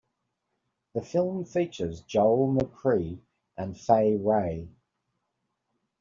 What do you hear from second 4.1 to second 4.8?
Wray.